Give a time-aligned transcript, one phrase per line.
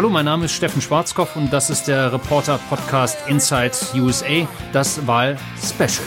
[0.00, 6.06] Hallo, mein Name ist Steffen Schwarzkopf und das ist der Reporter-Podcast Inside USA, das Wahl-Special.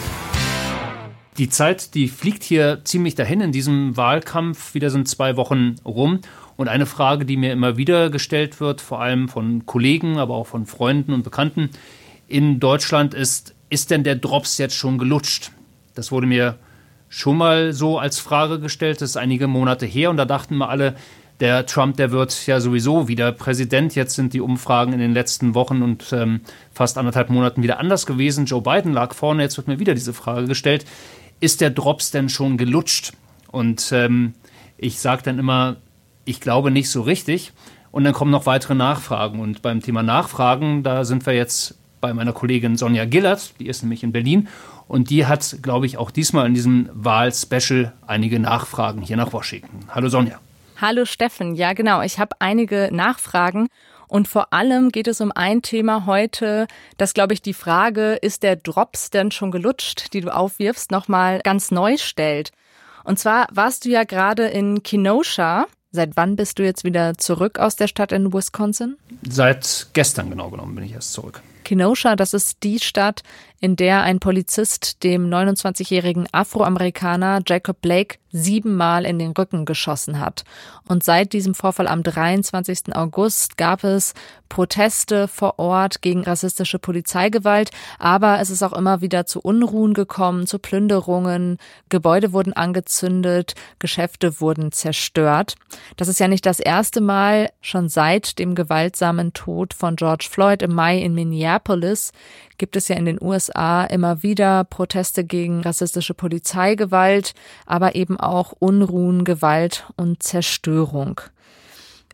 [1.37, 4.73] Die Zeit, die fliegt hier ziemlich dahin in diesem Wahlkampf.
[4.73, 6.21] Wieder sind zwei Wochen rum.
[6.57, 10.47] Und eine Frage, die mir immer wieder gestellt wird, vor allem von Kollegen, aber auch
[10.47, 11.69] von Freunden und Bekannten
[12.27, 15.51] in Deutschland, ist, ist denn der Drops jetzt schon gelutscht?
[15.93, 16.57] Das wurde mir
[17.09, 20.09] schon mal so als Frage gestellt, das ist einige Monate her.
[20.09, 20.95] Und da dachten wir alle,
[21.39, 23.95] der Trump, der wird ja sowieso wieder Präsident.
[23.95, 26.41] Jetzt sind die Umfragen in den letzten Wochen und ähm,
[26.73, 28.45] fast anderthalb Monaten wieder anders gewesen.
[28.45, 29.43] Joe Biden lag vorne.
[29.43, 30.85] Jetzt wird mir wieder diese Frage gestellt
[31.43, 33.11] ist der Drops denn schon gelutscht?
[33.51, 34.33] Und ähm,
[34.77, 35.75] ich sage dann immer,
[36.23, 37.51] ich glaube nicht so richtig.
[37.91, 39.41] Und dann kommen noch weitere Nachfragen.
[39.41, 43.83] Und beim Thema Nachfragen, da sind wir jetzt bei meiner Kollegin Sonja Gillert, die ist
[43.83, 44.47] nämlich in Berlin.
[44.87, 49.79] Und die hat, glaube ich, auch diesmal in diesem Wahl-Special einige Nachfragen hier nach Washington.
[49.89, 50.39] Hallo Sonja.
[50.85, 51.55] Hallo Steffen.
[51.55, 52.01] Ja, genau.
[52.01, 53.69] Ich habe einige Nachfragen.
[54.09, 58.43] Und vor allem geht es um ein Thema heute, das, glaube ich, die Frage, ist
[58.43, 62.51] der Drops denn schon gelutscht, die du aufwirfst, nochmal ganz neu stellt.
[63.05, 65.67] Und zwar warst du ja gerade in Kenosha.
[65.91, 68.97] Seit wann bist du jetzt wieder zurück aus der Stadt in Wisconsin?
[69.25, 71.41] Seit gestern genau genommen bin ich erst zurück.
[71.63, 73.23] Kenosha, das ist die Stadt,
[73.63, 80.43] in der ein Polizist dem 29-jährigen Afroamerikaner Jacob Blake siebenmal in den Rücken geschossen hat.
[80.89, 82.93] Und seit diesem Vorfall am 23.
[82.93, 84.15] August gab es
[84.49, 90.45] Proteste vor Ort gegen rassistische Polizeigewalt, aber es ist auch immer wieder zu Unruhen gekommen,
[90.45, 91.57] zu Plünderungen,
[91.89, 95.55] Gebäude wurden angezündet, Geschäfte wurden zerstört.
[95.95, 100.61] Das ist ja nicht das erste Mal, schon seit dem gewaltsamen Tod von George Floyd
[100.63, 102.11] im Mai in Minneapolis
[102.57, 107.33] gibt es ja in den USA immer wieder Proteste gegen rassistische Polizeigewalt,
[107.65, 111.21] aber eben auch Unruhen, Gewalt und Zerstörung.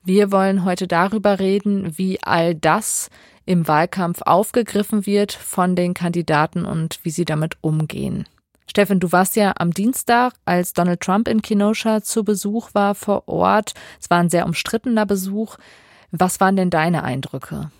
[0.03, 3.09] Wir wollen heute darüber reden, wie all das
[3.45, 8.25] im Wahlkampf aufgegriffen wird von den Kandidaten und wie sie damit umgehen.
[8.69, 13.28] Steffen, du warst ja am Dienstag, als Donald Trump in Kenosha zu Besuch war vor
[13.28, 13.73] Ort.
[13.99, 15.57] Es war ein sehr umstrittener Besuch.
[16.11, 17.72] Was waren denn deine Eindrücke?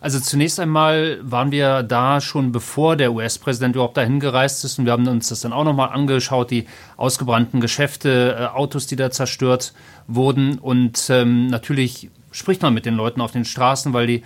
[0.00, 4.86] Also zunächst einmal waren wir da schon bevor der US-Präsident überhaupt dahin gereist ist und
[4.86, 6.66] wir haben uns das dann auch nochmal angeschaut, die
[6.96, 9.74] ausgebrannten Geschäfte, äh, Autos, die da zerstört
[10.06, 10.58] wurden.
[10.58, 14.22] Und ähm, natürlich spricht man mit den Leuten auf den Straßen, weil die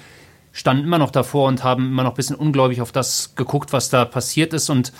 [0.52, 3.90] standen immer noch davor und haben immer noch ein bisschen ungläubig auf das geguckt, was
[3.90, 4.70] da passiert ist.
[4.70, 4.92] Und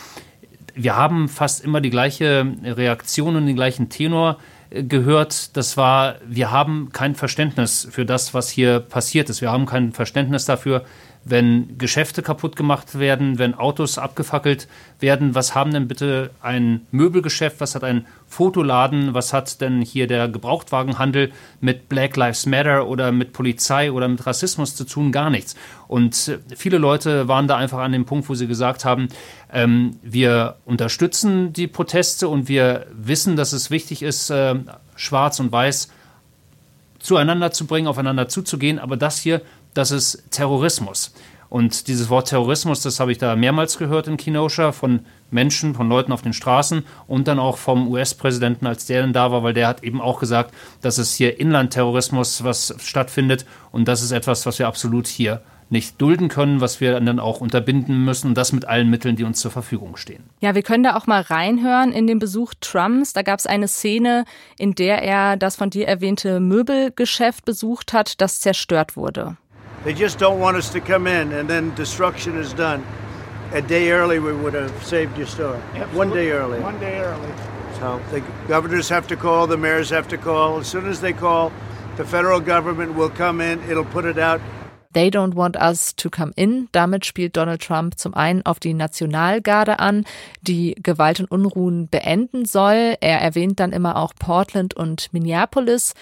[0.74, 4.38] wir haben fast immer die gleiche Reaktion und den gleichen Tenor
[4.74, 9.40] gehört, das war, wir haben kein Verständnis für das, was hier passiert ist.
[9.40, 10.84] Wir haben kein Verständnis dafür,
[11.24, 14.68] wenn Geschäfte kaputt gemacht werden, wenn Autos abgefackelt
[15.00, 15.34] werden.
[15.34, 20.28] Was haben denn bitte ein Möbelgeschäft, was hat ein Fotoladen, was hat denn hier der
[20.28, 25.12] Gebrauchtwagenhandel mit Black Lives Matter oder mit Polizei oder mit Rassismus zu tun?
[25.12, 25.54] Gar nichts.
[25.88, 29.08] Und äh, viele Leute waren da einfach an dem Punkt, wo sie gesagt haben,
[29.52, 34.54] ähm, wir unterstützen die Proteste und wir wissen, dass es wichtig ist, äh,
[34.96, 35.90] schwarz und weiß
[36.98, 39.42] zueinander zu bringen, aufeinander zuzugehen, aber das hier
[39.74, 41.12] das ist Terrorismus.
[41.50, 45.88] Und dieses Wort Terrorismus, das habe ich da mehrmals gehört in Kenosha von Menschen, von
[45.88, 49.54] Leuten auf den Straßen und dann auch vom US-Präsidenten, als der dann da war, weil
[49.54, 54.46] der hat eben auch gesagt, dass es hier Inlandterrorismus was stattfindet und das ist etwas,
[54.46, 58.52] was wir absolut hier nicht dulden können, was wir dann auch unterbinden müssen und das
[58.52, 60.24] mit allen Mitteln, die uns zur Verfügung stehen.
[60.40, 63.12] Ja, wir können da auch mal reinhören in den Besuch Trumps.
[63.12, 64.24] Da gab es eine Szene,
[64.58, 69.36] in der er das von dir erwähnte Möbelgeschäft besucht hat, das zerstört wurde.
[69.84, 72.84] They just don't want us to come in, and then destruction is done.
[73.52, 75.56] A day early, we would have saved your store.
[75.74, 75.96] Absolutely.
[75.98, 76.60] One day early.
[76.60, 77.32] One day early.
[77.78, 80.58] So the governors have to call, the mayors have to call.
[80.58, 81.52] As soon as they call,
[81.96, 84.40] the federal government will come in, it'll put it out.
[84.94, 86.68] They don't want us to come in.
[86.72, 90.04] Damit spielt Donald Trump zum einen auf die Nationalgarde an,
[90.40, 92.96] die Gewalt und Unruhen beenden soll.
[93.00, 95.94] Er erwähnt dann immer auch Portland und Minneapolis.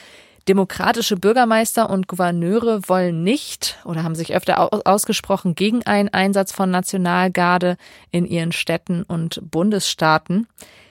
[0.49, 6.71] Demokratische Bürgermeister und Gouverneure wollen nicht oder haben sich öfter ausgesprochen gegen einen Einsatz von
[6.71, 7.77] Nationalgarde
[8.11, 10.49] in ihren Städten und Bundesstaaten.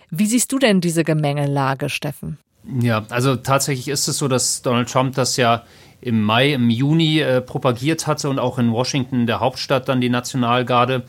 [0.09, 2.37] Wie siehst du denn diese Gemengelage, Steffen?
[2.79, 5.63] Ja, also tatsächlich ist es so, dass Donald Trump das ja
[5.99, 10.09] im Mai, im Juni äh, propagiert hatte und auch in Washington, der Hauptstadt, dann die
[10.09, 11.03] Nationalgarde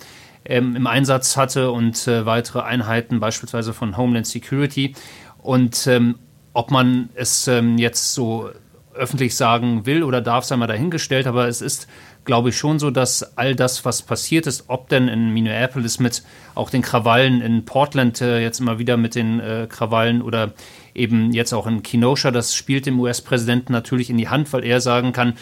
[0.44, 4.94] ähm, im Einsatz hatte und äh, weitere Einheiten, beispielsweise von Homeland Security.
[5.38, 6.18] Und ähm,
[6.52, 8.50] ob man es ähm, jetzt so
[8.94, 11.88] öffentlich sagen will oder darf, sei mal dahingestellt, aber es ist,
[12.24, 16.22] glaube ich, schon so, dass all das, was passiert ist, ob denn in Minneapolis mit
[16.54, 20.52] auch den Krawallen in Portland äh, jetzt immer wieder mit den äh, Krawallen oder
[20.94, 24.80] eben jetzt auch in Kenosha, das spielt dem US-Präsidenten natürlich in die Hand, weil er
[24.80, 25.34] sagen kann,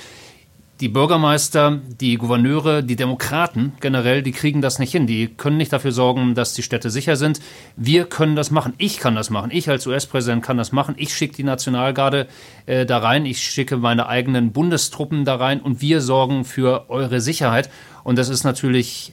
[0.80, 5.06] die Bürgermeister, die Gouverneure, die Demokraten generell, die kriegen das nicht hin.
[5.06, 7.40] Die können nicht dafür sorgen, dass die Städte sicher sind.
[7.76, 8.72] Wir können das machen.
[8.78, 9.50] Ich kann das machen.
[9.52, 10.94] Ich als US-Präsident kann das machen.
[10.96, 12.26] Ich schicke die Nationalgarde
[12.64, 13.26] äh, da rein.
[13.26, 17.68] Ich schicke meine eigenen Bundestruppen da rein und wir sorgen für eure Sicherheit.
[18.02, 19.12] Und das ist natürlich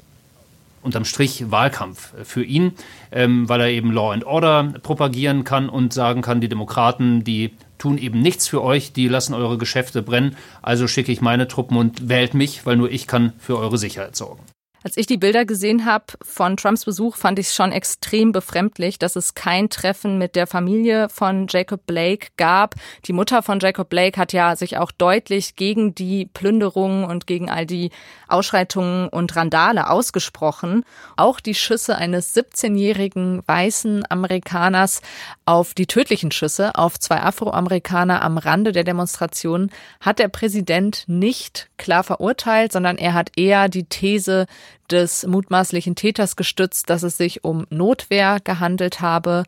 [0.81, 2.71] unterm Strich Wahlkampf für ihn,
[3.11, 7.51] ähm, weil er eben Law and Order propagieren kann und sagen kann, die Demokraten, die
[7.77, 11.77] tun eben nichts für euch, die lassen eure Geschäfte brennen, also schicke ich meine Truppen
[11.77, 14.43] und wählt mich, weil nur ich kann für eure Sicherheit sorgen.
[14.83, 18.99] Als ich die Bilder gesehen habe von Trumps Besuch, fand ich es schon extrem befremdlich,
[18.99, 22.75] dass es kein Treffen mit der Familie von Jacob Blake gab.
[23.05, 27.49] Die Mutter von Jacob Blake hat ja sich auch deutlich gegen die Plünderungen und gegen
[27.49, 27.89] all die
[28.27, 30.83] Ausschreitungen und Randale ausgesprochen.
[31.15, 35.01] Auch die Schüsse eines 17-jährigen weißen Amerikaners
[35.45, 39.71] auf die tödlichen Schüsse auf zwei Afroamerikaner am Rande der Demonstration
[40.01, 44.45] hat der Präsident nicht klar verurteilt, sondern er hat eher die These
[44.91, 49.43] des mutmaßlichen Täters gestützt, dass es sich um Notwehr gehandelt habe.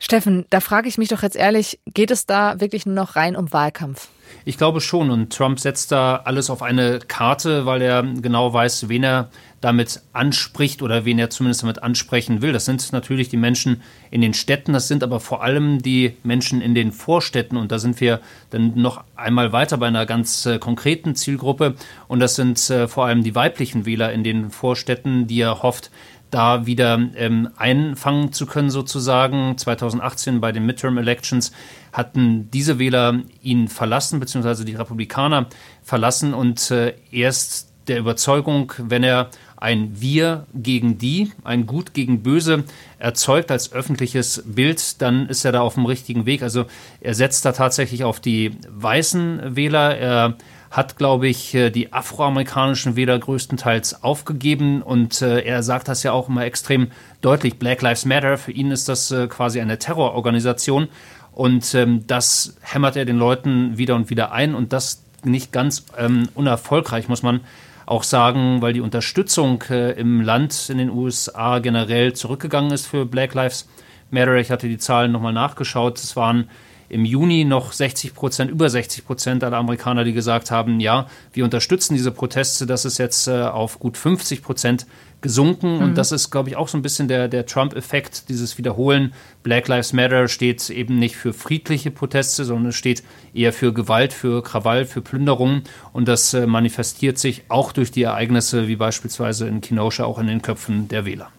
[0.00, 3.36] Steffen, da frage ich mich doch jetzt ehrlich, geht es da wirklich nur noch rein
[3.36, 4.08] um Wahlkampf?
[4.44, 5.10] Ich glaube schon.
[5.10, 9.30] Und Trump setzt da alles auf eine Karte, weil er genau weiß, wen er
[9.64, 12.52] damit anspricht oder wen er zumindest damit ansprechen will.
[12.52, 13.80] Das sind natürlich die Menschen
[14.10, 17.56] in den Städten, das sind aber vor allem die Menschen in den Vorstädten.
[17.56, 18.20] Und da sind wir
[18.50, 21.76] dann noch einmal weiter bei einer ganz äh, konkreten Zielgruppe.
[22.08, 25.90] Und das sind äh, vor allem die weiblichen Wähler in den Vorstädten, die er hofft,
[26.30, 29.56] da wieder ähm, einfangen zu können, sozusagen.
[29.56, 31.52] 2018 bei den Midterm Elections
[31.92, 35.46] hatten diese Wähler ihn verlassen, beziehungsweise die Republikaner
[35.82, 39.30] verlassen und äh, erst der Überzeugung, wenn er
[39.64, 42.64] ein Wir gegen die, ein Gut gegen Böse
[42.98, 46.42] erzeugt als öffentliches Bild, dann ist er da auf dem richtigen Weg.
[46.42, 46.66] Also
[47.00, 49.96] er setzt da tatsächlich auf die weißen Wähler.
[49.96, 50.36] Er
[50.70, 56.12] hat, glaube ich, äh, die afroamerikanischen Wähler größtenteils aufgegeben und äh, er sagt das ja
[56.12, 56.88] auch immer extrem
[57.22, 57.58] deutlich.
[57.58, 60.88] Black Lives Matter, für ihn ist das äh, quasi eine Terrororganisation
[61.32, 65.86] und ähm, das hämmert er den Leuten wieder und wieder ein und das nicht ganz
[65.96, 67.40] ähm, unerfolgreich, muss man
[67.86, 73.06] auch sagen, weil die Unterstützung äh, im Land in den USA generell zurückgegangen ist für
[73.06, 73.68] Black Lives
[74.10, 74.36] Matter.
[74.36, 75.98] Ich hatte die Zahlen nochmal nachgeschaut.
[75.98, 76.48] Es waren
[76.88, 81.44] im Juni noch 60 Prozent, über 60 Prozent aller Amerikaner, die gesagt haben, ja, wir
[81.44, 82.66] unterstützen diese Proteste.
[82.66, 84.86] Das ist jetzt äh, auf gut 50 Prozent
[85.24, 85.78] gesunken.
[85.78, 85.82] Mhm.
[85.82, 89.14] Und das ist, glaube ich, auch so ein bisschen der, der Trump-Effekt, dieses Wiederholen.
[89.42, 94.12] Black Lives Matter steht eben nicht für friedliche Proteste, sondern es steht eher für Gewalt,
[94.12, 95.62] für Krawall, für Plünderung.
[95.94, 100.26] Und das äh, manifestiert sich auch durch die Ereignisse, wie beispielsweise in Kenosha, auch in
[100.26, 101.30] den Köpfen der Wähler.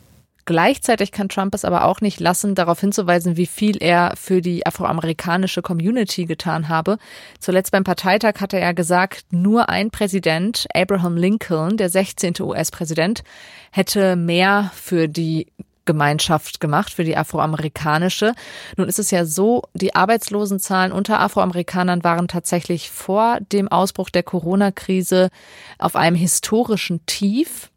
[0.46, 4.66] Gleichzeitig kann Trump es aber auch nicht lassen, darauf hinzuweisen, wie viel er für die
[4.66, 7.00] afroamerikanische Community getan habe.
[7.40, 12.36] Zuletzt beim Parteitag hatte er gesagt, nur ein Präsident, Abraham Lincoln, der 16.
[12.42, 13.24] US-Präsident,
[13.72, 15.48] hätte mehr für die
[15.86, 18.34] Gemeinschaft gemacht, für die afroamerikanische.
[18.78, 24.24] Nun ist es ja so, die Arbeitslosenzahlen unter Afroamerikanern waren tatsächlich vor dem Ausbruch der
[24.24, 25.30] Corona-Krise
[25.80, 27.72] auf einem historischen Tief.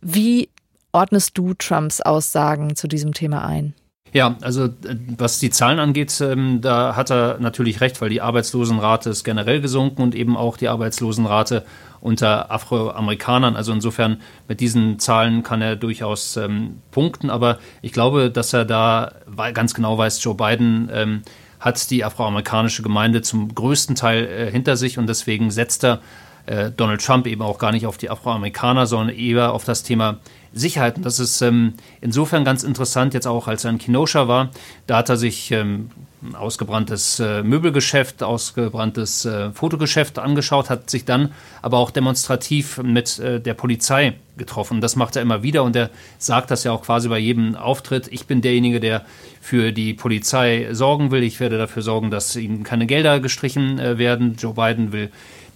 [0.00, 0.48] Wie
[0.98, 3.74] ordnest du Trumps Aussagen zu diesem Thema ein?
[4.12, 8.20] Ja, also äh, was die Zahlen angeht, ähm, da hat er natürlich recht, weil die
[8.20, 11.64] Arbeitslosenrate ist generell gesunken und eben auch die Arbeitslosenrate
[12.00, 13.54] unter Afroamerikanern.
[13.54, 18.64] Also insofern mit diesen Zahlen kann er durchaus ähm, punkten, aber ich glaube, dass er
[18.64, 19.12] da
[19.52, 21.22] ganz genau weiß, Joe Biden ähm,
[21.60, 26.00] hat die afroamerikanische Gemeinde zum größten Teil äh, hinter sich und deswegen setzt er
[26.48, 30.18] äh, Donald Trump eben auch gar nicht auf die Afroamerikaner, sondern eher auf das Thema
[30.52, 30.96] Sicherheit.
[30.96, 34.50] Und das ist ähm, insofern ganz interessant, jetzt auch als er in Kenosha war.
[34.86, 35.90] Da hat er sich ähm,
[36.22, 43.18] ein ausgebranntes äh, Möbelgeschäft, ausgebranntes äh, Fotogeschäft angeschaut, hat sich dann aber auch demonstrativ mit
[43.18, 44.80] äh, der Polizei getroffen.
[44.80, 48.08] Das macht er immer wieder und er sagt das ja auch quasi bei jedem Auftritt.
[48.10, 49.04] Ich bin derjenige, der
[49.40, 51.22] für die Polizei sorgen will.
[51.22, 54.36] Ich werde dafür sorgen, dass ihnen keine Gelder gestrichen äh, werden.
[54.38, 55.10] Joe Biden will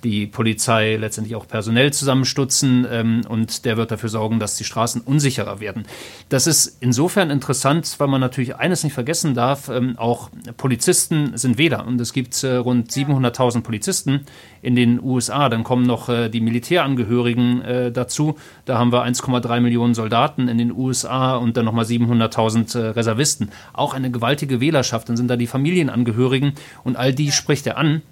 [0.05, 5.03] die Polizei letztendlich auch personell zusammenstutzen ähm, und der wird dafür sorgen, dass die Straßen
[5.03, 5.85] unsicherer werden.
[6.29, 11.59] Das ist insofern interessant, weil man natürlich eines nicht vergessen darf, ähm, auch Polizisten sind
[11.59, 14.27] Wähler und es gibt äh, rund 700.000 Polizisten
[14.63, 15.49] in den USA.
[15.49, 18.37] Dann kommen noch äh, die Militärangehörigen äh, dazu.
[18.65, 23.51] Da haben wir 1,3 Millionen Soldaten in den USA und dann nochmal 700.000 äh, Reservisten.
[23.73, 25.09] Auch eine gewaltige Wählerschaft.
[25.09, 26.55] Dann sind da die Familienangehörigen
[26.85, 28.03] und all die spricht er an.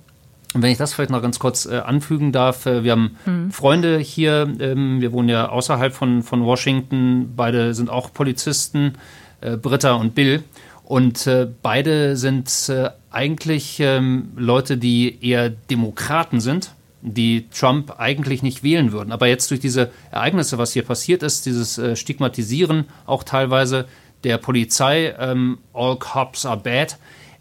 [0.52, 3.50] Und wenn ich das vielleicht noch ganz kurz äh, anfügen darf, äh, wir haben mhm.
[3.52, 8.94] Freunde hier, ähm, wir wohnen ja außerhalb von, von Washington, beide sind auch Polizisten,
[9.40, 10.42] äh, Britta und Bill.
[10.82, 18.42] Und äh, beide sind äh, eigentlich ähm, Leute, die eher Demokraten sind die Trump eigentlich
[18.42, 19.12] nicht wählen würden.
[19.12, 23.86] Aber jetzt durch diese Ereignisse, was hier passiert ist, dieses äh, Stigmatisieren auch teilweise
[24.24, 26.98] der Polizei, ähm, all cops are bad,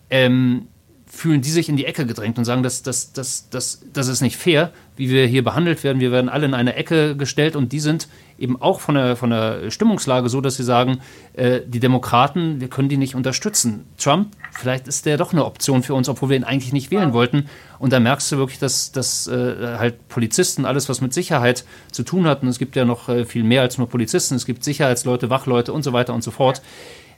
[0.09, 0.67] ähm,
[1.11, 4.21] fühlen die sich in die Ecke gedrängt und sagen, das, das, das, das, das ist
[4.21, 5.99] nicht fair, wie wir hier behandelt werden.
[5.99, 9.31] Wir werden alle in eine Ecke gestellt und die sind eben auch von der, von
[9.31, 10.99] der Stimmungslage so, dass sie sagen,
[11.33, 13.85] äh, die Demokraten, wir können die nicht unterstützen.
[13.97, 17.11] Trump, vielleicht ist der doch eine Option für uns, obwohl wir ihn eigentlich nicht wählen
[17.11, 17.49] wollten.
[17.79, 22.03] Und da merkst du wirklich, dass, dass äh, halt Polizisten, alles was mit Sicherheit zu
[22.03, 24.63] tun hat, und es gibt ja noch äh, viel mehr als nur Polizisten, es gibt
[24.63, 26.61] Sicherheitsleute, Wachleute und so weiter und so fort.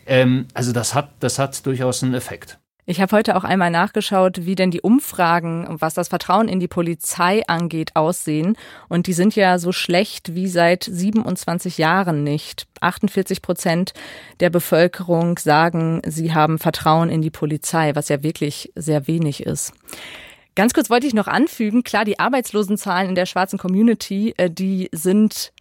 [0.08, 2.58] Ähm, also das hat, das hat durchaus einen Effekt.
[2.86, 6.68] Ich habe heute auch einmal nachgeschaut, wie denn die Umfragen, was das Vertrauen in die
[6.68, 8.58] Polizei angeht, aussehen.
[8.90, 12.68] Und die sind ja so schlecht wie seit 27 Jahren nicht.
[12.80, 13.94] 48 Prozent
[14.40, 19.74] der Bevölkerung sagen, sie haben Vertrauen in die Polizei, was ja wirklich sehr wenig ist.
[20.56, 24.90] Ganz kurz wollte ich noch anfügen, klar, die Arbeitslosenzahlen in der schwarzen Community, äh, die
[24.92, 25.54] sind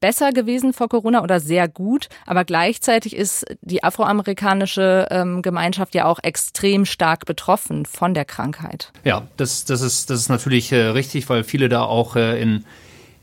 [0.00, 6.04] besser gewesen vor Corona oder sehr gut, aber gleichzeitig ist die afroamerikanische ähm, Gemeinschaft ja
[6.06, 8.92] auch extrem stark betroffen von der Krankheit.
[9.04, 12.64] Ja, das, das, ist, das ist natürlich äh, richtig, weil viele da auch äh, in,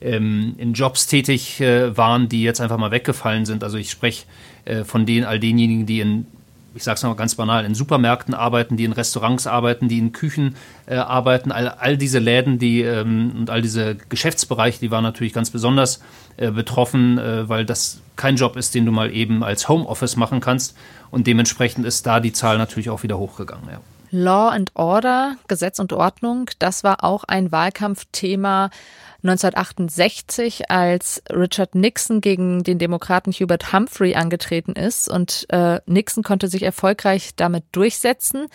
[0.02, 3.64] ähm, in Jobs tätig äh, waren, die jetzt einfach mal weggefallen sind.
[3.64, 4.26] Also ich spreche
[4.66, 6.28] äh, von den, all denjenigen, die in
[6.76, 10.12] ich sage es nochmal ganz banal, in Supermärkten arbeiten, die in Restaurants arbeiten, die in
[10.12, 10.56] Küchen
[10.86, 11.52] äh, arbeiten.
[11.52, 16.02] All, all diese Läden die, ähm, und all diese Geschäftsbereiche, die waren natürlich ganz besonders
[16.38, 20.42] äh, betroffen, äh, weil das kein Job ist, den du mal eben als Homeoffice machen
[20.42, 20.78] kannst.
[21.12, 23.70] Und dementsprechend ist da die Zahl natürlich auch wieder hochgegangen.
[23.72, 23.80] Ja.
[24.12, 28.70] Law and Order, Gesetz und Ordnung, das war auch ein Wahlkampfthema
[29.26, 36.48] 1968, als Richard Nixon gegen den Demokraten Hubert Humphrey angetreten ist und äh, Nixon konnte
[36.48, 38.48] sich erfolgreich damit durchsetzen.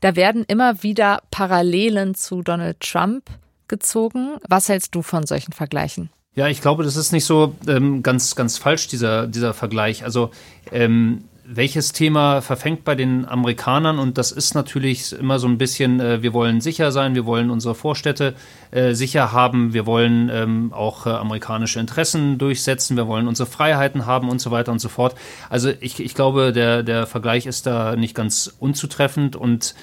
[0.00, 3.24] Da werden immer wieder Parallelen zu Donald Trump
[3.66, 4.36] gezogen.
[4.48, 6.10] Was hältst du von solchen Vergleichen?
[6.34, 10.04] Ja, ich glaube, das ist nicht so ähm, ganz, ganz falsch, dieser, dieser Vergleich.
[10.04, 10.30] Also
[10.70, 11.24] ähm,
[11.56, 13.98] welches Thema verfängt bei den Amerikanern?
[13.98, 17.50] Und das ist natürlich immer so ein bisschen, äh, wir wollen sicher sein, wir wollen
[17.50, 18.34] unsere Vorstädte
[18.70, 24.06] äh, sicher haben, wir wollen ähm, auch äh, amerikanische Interessen durchsetzen, wir wollen unsere Freiheiten
[24.06, 25.14] haben und so weiter und so fort.
[25.50, 29.36] Also ich, ich glaube, der, der Vergleich ist da nicht ganz unzutreffend.
[29.36, 29.74] Und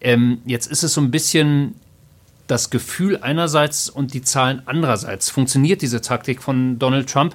[0.00, 1.74] ähm, jetzt ist es so ein bisschen
[2.46, 5.30] das Gefühl einerseits und die Zahlen andererseits.
[5.30, 7.34] Funktioniert diese Taktik von Donald Trump?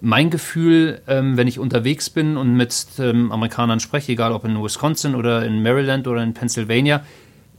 [0.00, 4.62] Mein Gefühl, ähm, wenn ich unterwegs bin und mit ähm, Amerikanern spreche, egal ob in
[4.62, 7.02] Wisconsin oder in Maryland oder in Pennsylvania,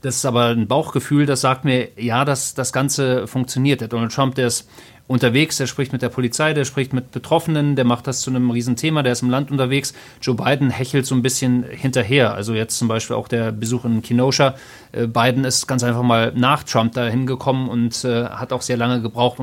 [0.00, 3.80] das ist aber ein Bauchgefühl, das sagt mir, ja, dass das Ganze funktioniert.
[3.80, 4.68] Der Donald Trump, der ist
[5.12, 8.50] unterwegs, der spricht mit der Polizei, der spricht mit Betroffenen, der macht das zu einem
[8.50, 9.94] Riesenthema, der ist im Land unterwegs.
[10.20, 12.34] Joe Biden hechelt so ein bisschen hinterher.
[12.34, 14.54] Also jetzt zum Beispiel auch der Besuch in Kenosha.
[14.92, 18.76] Äh, Biden ist ganz einfach mal nach Trump da hingekommen und äh, hat auch sehr
[18.76, 19.38] lange gebraucht,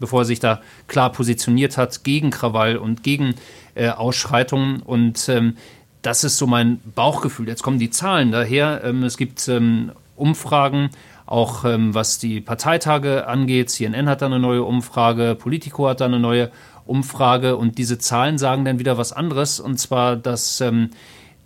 [0.00, 3.34] bevor er sich da klar positioniert hat gegen Krawall und gegen
[3.74, 4.80] äh, Ausschreitungen.
[4.80, 5.56] Und ähm,
[6.02, 7.48] das ist so mein Bauchgefühl.
[7.48, 8.82] Jetzt kommen die Zahlen daher.
[8.84, 10.90] Ähm, es gibt ähm, Umfragen,
[11.26, 13.70] auch ähm, was die Parteitage angeht.
[13.70, 16.50] CNN hat da eine neue Umfrage, Politico hat da eine neue
[16.86, 20.90] Umfrage und diese Zahlen sagen dann wieder was anderes und zwar, dass ähm,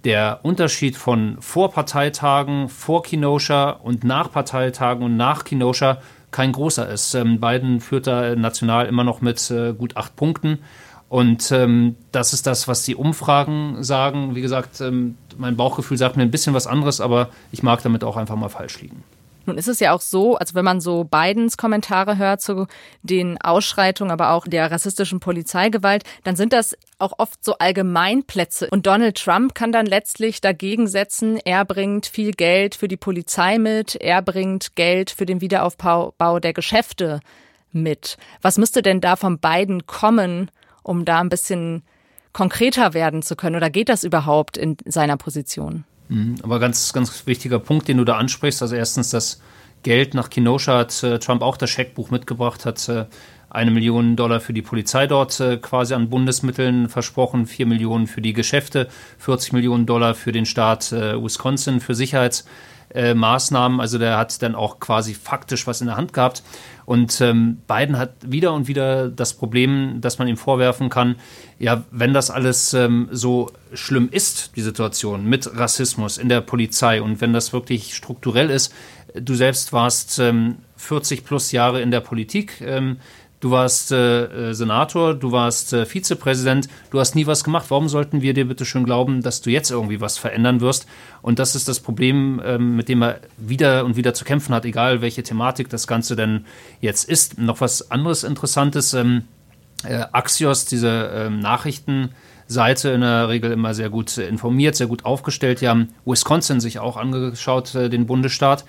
[0.04, 5.98] der Unterschied von Vorparteitagen, vor Kenosha und nach Parteitagen und nach Kenosha
[6.30, 7.14] kein großer ist.
[7.14, 10.58] Ähm, Biden führt da national immer noch mit äh, gut acht Punkten.
[11.08, 14.34] Und ähm, das ist das, was die Umfragen sagen.
[14.34, 18.04] Wie gesagt, ähm, mein Bauchgefühl sagt mir ein bisschen was anderes, aber ich mag damit
[18.04, 19.02] auch einfach mal falsch liegen.
[19.48, 22.66] Nun ist es ja auch so, also wenn man so Bidens Kommentare hört zu
[23.02, 28.68] den Ausschreitungen, aber auch der rassistischen Polizeigewalt, dann sind das auch oft so Allgemeinplätze.
[28.70, 33.58] Und Donald Trump kann dann letztlich dagegen setzen, er bringt viel Geld für die Polizei
[33.58, 37.20] mit, er bringt Geld für den Wiederaufbau der Geschäfte
[37.72, 38.18] mit.
[38.42, 40.50] Was müsste denn da von Biden kommen,
[40.82, 41.84] um da ein bisschen
[42.34, 43.56] konkreter werden zu können?
[43.56, 45.84] Oder geht das überhaupt in seiner Position?
[46.08, 46.36] Mhm.
[46.42, 48.62] Aber ganz, ganz wichtiger Punkt, den du da ansprichst.
[48.62, 49.40] Also erstens das
[49.82, 53.06] Geld nach Kenosha hat äh, Trump auch das Scheckbuch mitgebracht, hat äh,
[53.50, 58.20] eine Million Dollar für die Polizei dort äh, quasi an Bundesmitteln versprochen, vier Millionen für
[58.20, 58.88] die Geschäfte,
[59.18, 61.94] 40 Millionen Dollar für den Staat Wisconsin für
[62.92, 63.80] Sicherheitsmaßnahmen.
[63.80, 66.42] also der hat dann auch quasi faktisch was in der Hand gehabt.
[66.84, 71.16] Und ähm, Biden hat wieder und wieder das Problem, dass man ihm vorwerfen kann,
[71.58, 77.02] ja, wenn das alles ähm, so schlimm ist, die Situation mit Rassismus in der Polizei
[77.02, 78.72] und wenn das wirklich strukturell ist,
[79.14, 82.98] du selbst warst ähm, 40 plus Jahre in der Politik, ähm,
[83.40, 87.66] Du warst äh, Senator, du warst äh, Vizepräsident, du hast nie was gemacht.
[87.68, 90.86] Warum sollten wir dir bitte schön glauben, dass du jetzt irgendwie was verändern wirst?
[91.22, 94.64] Und das ist das Problem, ähm, mit dem er wieder und wieder zu kämpfen hat,
[94.64, 96.46] egal welche Thematik das Ganze denn
[96.80, 97.38] jetzt ist.
[97.38, 98.92] Noch was anderes Interessantes.
[98.94, 99.22] Ähm,
[99.84, 105.60] äh, Axios, diese ähm, Nachrichtenseite in der Regel immer sehr gut informiert, sehr gut aufgestellt.
[105.60, 108.64] Die haben Wisconsin sich auch angeschaut, äh, den Bundesstaat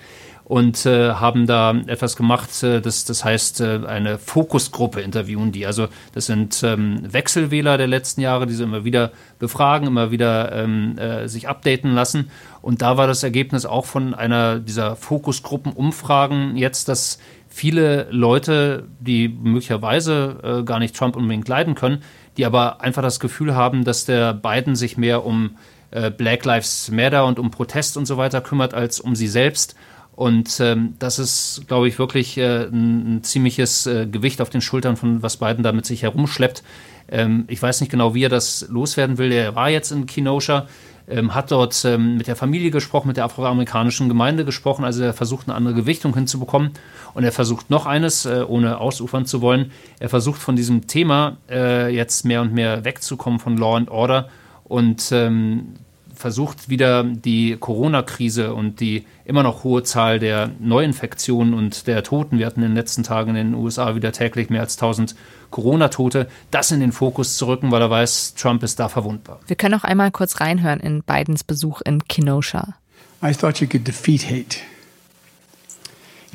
[0.50, 5.64] und äh, haben da etwas gemacht, äh, das, das heißt äh, eine Fokusgruppe interviewen die.
[5.64, 10.50] Also das sind ähm, Wechselwähler der letzten Jahre, die sie immer wieder befragen, immer wieder
[10.50, 12.32] ähm, äh, sich updaten lassen.
[12.62, 19.28] Und da war das Ergebnis auch von einer dieser Fokusgruppenumfragen jetzt, dass viele Leute, die
[19.28, 22.02] möglicherweise äh, gar nicht Trump unbedingt leiden können,
[22.36, 25.58] die aber einfach das Gefühl haben, dass der Biden sich mehr um
[25.92, 29.76] äh, Black Lives Matter und um Protest und so weiter kümmert als um sie selbst
[30.16, 34.60] und ähm, das ist, glaube ich, wirklich äh, ein, ein, ziemliches äh, Gewicht auf den
[34.60, 36.62] Schultern von was Biden da mit sich herumschleppt.
[37.08, 39.32] Ähm, ich weiß nicht genau, wie er das loswerden will.
[39.32, 40.66] Er war jetzt in Kenosha,
[41.08, 44.84] ähm, hat dort ähm, mit der Familie gesprochen, mit der afroamerikanischen Gemeinde gesprochen.
[44.84, 46.72] Also er versucht eine andere Gewichtung hinzubekommen.
[47.14, 49.72] Und er versucht noch eines, äh, ohne ausufern zu wollen.
[49.98, 54.28] Er versucht von diesem Thema äh, jetzt mehr und mehr wegzukommen von Law and Order
[54.64, 55.74] und ähm,
[56.20, 62.38] versucht wieder die Corona-Krise und die immer noch hohe Zahl der Neuinfektionen und der Toten,
[62.38, 65.14] wir hatten in den letzten Tagen in den USA wieder täglich mehr als 1000
[65.50, 69.40] Corona-Tote, das in den Fokus zu rücken, weil er weiß, Trump ist da verwundbar.
[69.46, 72.74] Wir können auch einmal kurz reinhören in Bidens Besuch in Kenosha.
[73.22, 74.58] I thought you could defeat hate.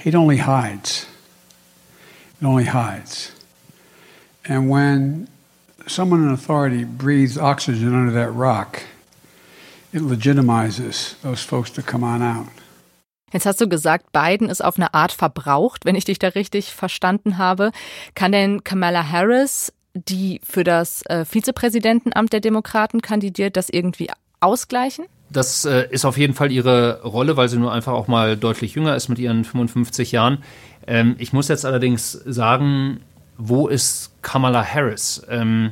[0.03, 1.07] Hate only hides.
[2.39, 3.31] It only hides.
[4.47, 5.27] And when
[5.87, 8.81] someone in authority breathes oxygen under that rock,
[9.95, 12.47] it legitimizes those folks to come on out.
[13.31, 16.73] Jetzt hast du gesagt, Biden ist auf eine Art verbraucht, wenn ich dich da richtig
[16.73, 17.71] verstanden habe.
[18.13, 24.09] Kann denn Kamala Harris, die für das äh, Vizepräsidentenamt der Demokraten kandidiert, das irgendwie
[24.41, 25.05] ausgleichen?
[25.29, 28.75] Das äh, ist auf jeden Fall ihre Rolle, weil sie nur einfach auch mal deutlich
[28.75, 30.43] jünger ist mit ihren 55 Jahren.
[30.85, 33.01] Ähm, ich muss jetzt allerdings sagen,
[33.37, 35.25] wo ist Kamala Harris?
[35.29, 35.71] Ähm,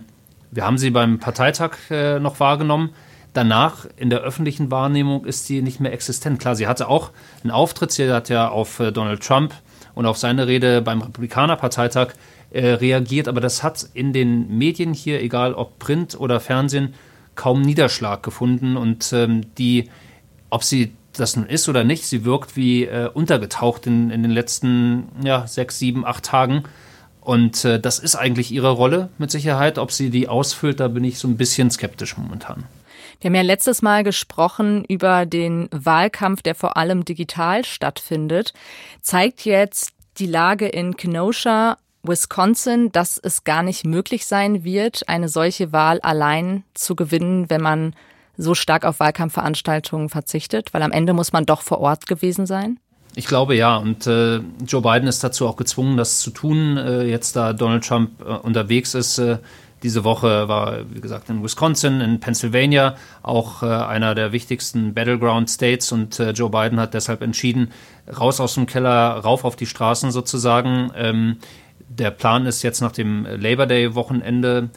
[0.52, 2.90] wir haben sie beim Parteitag äh, noch wahrgenommen
[3.34, 6.40] danach in der öffentlichen Wahrnehmung ist sie nicht mehr existent.
[6.40, 7.12] Klar, sie hatte auch
[7.44, 9.54] einen Auftritt, sie hat ja auf äh, Donald Trump
[9.96, 12.14] und auf seine Rede beim Republikanerparteitag
[12.52, 16.94] äh, reagiert, aber das hat in den Medien hier, egal ob Print oder Fernsehen,
[17.36, 19.90] kaum Niederschlag gefunden und ähm, die,
[20.50, 24.32] ob sie das nun ist oder nicht, sie wirkt wie äh, untergetaucht in, in den
[24.32, 26.64] letzten ja, sechs, sieben, acht Tagen.
[27.22, 29.78] Und äh, das ist eigentlich ihre Rolle mit Sicherheit.
[29.78, 32.66] Ob sie die ausfüllt, da bin ich so ein bisschen skeptisch momentan.
[33.24, 38.52] Wir haben ja letztes Mal gesprochen über den Wahlkampf, der vor allem digital stattfindet.
[39.02, 45.30] Zeigt jetzt die Lage in Kenosha, Wisconsin, dass es gar nicht möglich sein wird, eine
[45.30, 47.96] solche Wahl allein zu gewinnen, wenn man
[48.36, 50.74] so stark auf Wahlkampfveranstaltungen verzichtet?
[50.74, 52.78] Weil am Ende muss man doch vor Ort gewesen sein?
[53.16, 53.78] Ich glaube ja.
[53.78, 56.76] Und äh, Joe Biden ist dazu auch gezwungen, das zu tun.
[56.76, 59.38] Äh, jetzt da Donald Trump äh, unterwegs ist, äh,
[59.84, 65.50] diese Woche war, wie gesagt, in Wisconsin, in Pennsylvania, auch äh, einer der wichtigsten Battleground
[65.50, 65.92] States.
[65.92, 67.72] Und äh, Joe Biden hat deshalb entschieden,
[68.20, 70.92] raus aus dem Keller, rauf auf die Straßen sozusagen.
[70.96, 71.38] Ähm,
[71.90, 74.70] der Plan ist jetzt nach dem Labor Day-Wochenende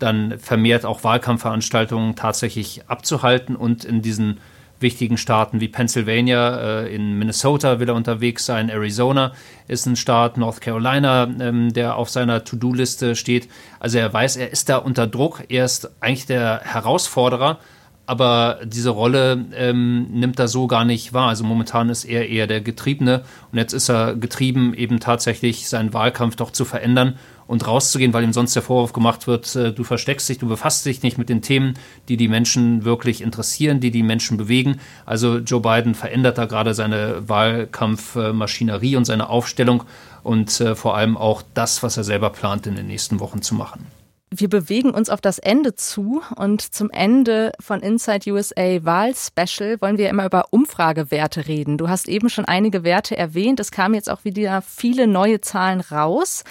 [0.00, 4.38] dann vermehrt auch Wahlkampfveranstaltungen tatsächlich abzuhalten und in diesen
[4.80, 9.32] wichtigen Staaten wie Pennsylvania, äh, in Minnesota will er unterwegs sein, Arizona
[9.68, 13.48] ist ein Staat, North Carolina, ähm, der auf seiner To-Do-Liste steht.
[13.78, 17.58] Also er weiß, er ist da unter Druck, er ist eigentlich der Herausforderer,
[18.06, 21.28] aber diese Rolle ähm, nimmt er so gar nicht wahr.
[21.28, 25.94] Also momentan ist er eher der Getriebene und jetzt ist er getrieben, eben tatsächlich seinen
[25.94, 27.18] Wahlkampf doch zu verändern
[27.50, 30.86] und rauszugehen, weil ihm sonst der Vorwurf gemacht wird, äh, du versteckst dich, du befasst
[30.86, 31.74] dich nicht mit den Themen,
[32.08, 34.78] die die Menschen wirklich interessieren, die die Menschen bewegen.
[35.04, 39.82] Also Joe Biden verändert da gerade seine Wahlkampfmaschinerie und seine Aufstellung
[40.22, 43.56] und äh, vor allem auch das, was er selber plant, in den nächsten Wochen zu
[43.56, 43.84] machen.
[44.32, 49.98] Wir bewegen uns auf das Ende zu und zum Ende von Inside USA Wahl-Special wollen
[49.98, 51.78] wir immer über Umfragewerte reden.
[51.78, 53.58] Du hast eben schon einige Werte erwähnt.
[53.58, 56.44] Es kamen jetzt auch wieder viele neue Zahlen raus.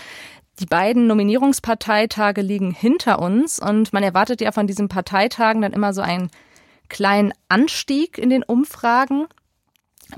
[0.60, 5.94] Die beiden Nominierungsparteitage liegen hinter uns und man erwartet ja von diesen Parteitagen dann immer
[5.94, 6.30] so einen
[6.90, 9.28] kleinen Anstieg in den Umfragen.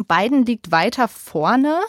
[0.07, 1.79] Biden liegt weiter vorne.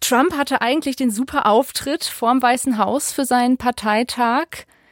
[0.00, 4.46] Trump hatte eigentlich den super Auftritt vorm Weißen Haus für seinen Parteitag.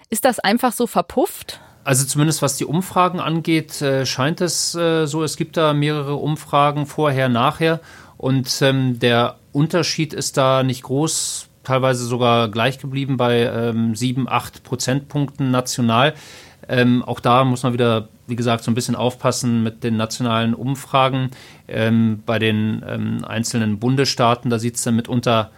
[0.09, 1.61] Ist das einfach so verpufft?
[1.85, 5.23] Also zumindest was die Umfragen angeht, äh, scheint es äh, so.
[5.25, 7.81] Es gibt da mehrere Umfragen vorher, nachher.
[8.17, 14.29] Und ähm, der Unterschied ist da nicht groß teilweise sogar gleich geblieben bei ähm, 7,
[14.29, 16.15] 8 Prozentpunkten national.
[16.69, 20.55] Ähm, auch da muss man wieder, wie gesagt, so ein bisschen aufpassen mit den nationalen
[20.55, 21.31] Umfragen.
[21.69, 25.51] Ähm, bei den ähm, einzelnen Bundesstaaten, da sieht es dann mitunter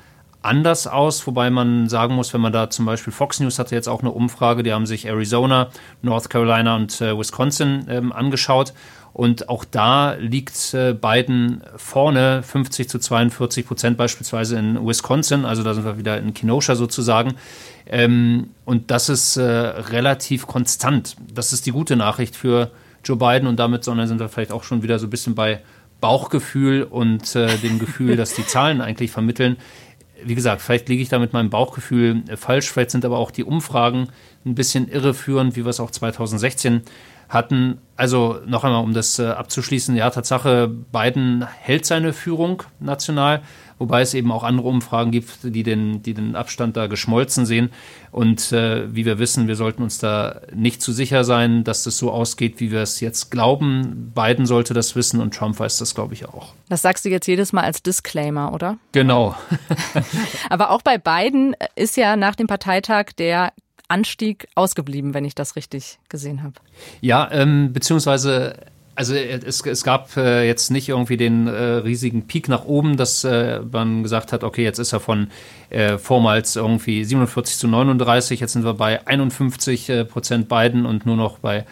[0.44, 3.88] anders aus, wobei man sagen muss, wenn man da zum Beispiel Fox News hatte jetzt
[3.88, 5.70] auch eine Umfrage, die haben sich Arizona,
[6.02, 8.74] North Carolina und äh, Wisconsin ähm, angeschaut.
[9.14, 15.44] Und auch da liegt äh, Biden vorne, 50 zu 42 Prozent beispielsweise in Wisconsin.
[15.44, 17.34] Also da sind wir wieder in Kenosha sozusagen.
[17.86, 21.14] Ähm, und das ist äh, relativ konstant.
[21.32, 22.72] Das ist die gute Nachricht für
[23.04, 25.60] Joe Biden und damit sondern sind wir vielleicht auch schon wieder so ein bisschen bei
[26.00, 29.58] Bauchgefühl und äh, dem Gefühl, dass die Zahlen eigentlich vermitteln.
[30.24, 33.44] Wie gesagt, vielleicht liege ich da mit meinem Bauchgefühl falsch, vielleicht sind aber auch die
[33.44, 34.08] Umfragen
[34.44, 36.82] ein bisschen irreführend, wie wir es auch 2016
[37.28, 37.78] hatten.
[37.96, 43.42] Also noch einmal, um das äh, abzuschließen, ja, Tatsache, Biden hält seine Führung national,
[43.78, 47.70] wobei es eben auch andere Umfragen gibt, die den, die den Abstand da geschmolzen sehen.
[48.10, 51.96] Und äh, wie wir wissen, wir sollten uns da nicht zu sicher sein, dass das
[51.96, 54.12] so ausgeht, wie wir es jetzt glauben.
[54.12, 56.52] Biden sollte das wissen und Trump weiß das, glaube ich, auch.
[56.68, 58.78] Das sagst du jetzt jedes Mal als Disclaimer, oder?
[58.90, 59.36] Genau.
[60.50, 63.52] Aber auch bei Biden ist ja nach dem Parteitag der
[63.88, 66.54] Anstieg ausgeblieben, wenn ich das richtig gesehen habe.
[67.00, 68.56] Ja, ähm, beziehungsweise
[68.96, 73.24] also es, es gab äh, jetzt nicht irgendwie den äh, riesigen Peak nach oben, dass
[73.24, 75.28] äh, man gesagt hat, okay, jetzt ist er von
[75.70, 81.06] äh, vormals irgendwie 47 zu 39, jetzt sind wir bei 51 äh, Prozent Biden und
[81.06, 81.66] nur noch bei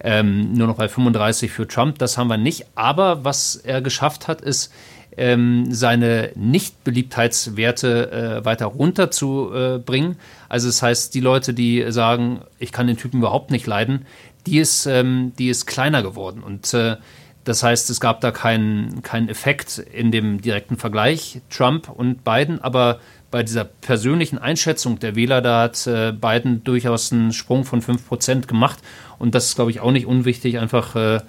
[0.00, 1.98] ähm, nur noch bei 35 für Trump.
[1.98, 2.66] Das haben wir nicht.
[2.76, 4.72] Aber was er geschafft hat, ist
[5.18, 10.16] ähm, seine Nicht-Beliebtheitswerte äh, weiter runterzubringen.
[10.48, 14.06] also das heißt, die Leute, die sagen, ich kann den Typen überhaupt nicht leiden,
[14.46, 16.42] die ist, ähm, die ist kleiner geworden.
[16.42, 16.96] Und äh,
[17.44, 22.60] das heißt, es gab da keinen, keinen Effekt in dem direkten Vergleich Trump und Biden,
[22.60, 23.00] aber
[23.30, 28.46] bei dieser persönlichen Einschätzung der Wähler, da hat äh, Biden durchaus einen Sprung von 5%
[28.46, 28.78] gemacht.
[29.18, 31.20] Und das ist, glaube ich, auch nicht unwichtig, einfach äh,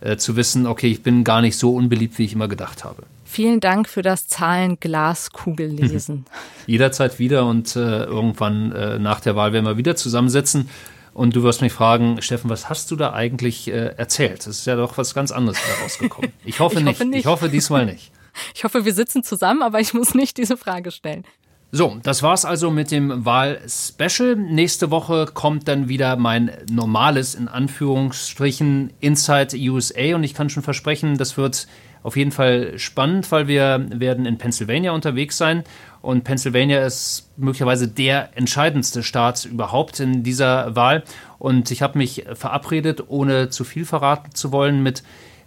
[0.00, 3.02] äh, zu wissen, okay, ich bin gar nicht so unbeliebt, wie ich immer gedacht habe.
[3.30, 6.24] Vielen Dank für das Zahlen-Glaskugel-Lesen.
[6.66, 10.70] Jederzeit wieder und äh, irgendwann äh, nach der Wahl werden wir wieder zusammensetzen.
[11.12, 14.46] Und du wirst mich fragen, Steffen, was hast du da eigentlich äh, erzählt?
[14.46, 16.32] Das ist ja doch was ganz anderes herausgekommen.
[16.46, 16.94] Ich hoffe, ich nicht.
[16.94, 17.20] hoffe nicht.
[17.20, 18.10] Ich hoffe diesmal nicht.
[18.54, 21.24] Ich hoffe, wir sitzen zusammen, aber ich muss nicht diese Frage stellen.
[21.70, 24.36] So, das war's also mit dem Wahl-Special.
[24.36, 30.62] Nächste Woche kommt dann wieder mein normales, in Anführungsstrichen, Inside USA und ich kann schon
[30.62, 31.66] versprechen, das wird
[32.08, 35.62] auf jeden Fall spannend, weil wir werden in Pennsylvania unterwegs sein
[36.00, 41.04] und Pennsylvania ist möglicherweise der entscheidendste Staat überhaupt in dieser Wahl
[41.38, 45.02] und ich habe mich verabredet, ohne zu viel verraten zu wollen, mit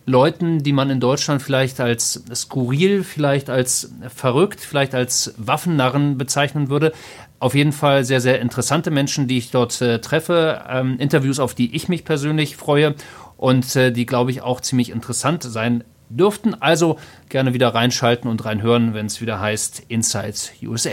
[0.06, 6.70] Leuten, die man in Deutschland vielleicht als skurril, vielleicht als verrückt, vielleicht als Waffennarren bezeichnen
[6.70, 6.92] würde.
[7.40, 10.64] Auf jeden Fall sehr, sehr interessante Menschen, die ich dort äh, treffe.
[10.70, 12.94] Ähm, Interviews, auf die ich mich persönlich freue
[13.38, 15.84] und äh, die, glaube ich, auch ziemlich interessant sein
[16.18, 16.56] dürften.
[16.62, 16.98] Also
[17.30, 20.92] gerne wieder reinschalten und reinhören, wenn es wieder heißt Inside USA.